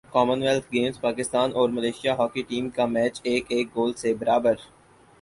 common 0.09 0.41
wealth 0.43 0.67
games 0.73 0.99
Pakistan 1.01 1.51
اور 1.55 1.69
Malaysia 1.69 2.13
hockey 2.15 2.41
team 2.49 2.69
کا 2.69 2.85
match 2.87 3.21
ایک 3.23 3.45
ایک 3.49 3.67
گول 3.75 3.93
سے 3.93 4.13
برابر 4.13 4.55